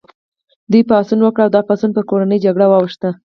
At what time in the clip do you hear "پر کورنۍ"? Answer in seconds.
1.95-2.37